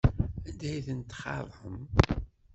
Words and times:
Anda 0.47 0.67
ay 0.75 0.81
ten-txaḍem? 0.87 1.77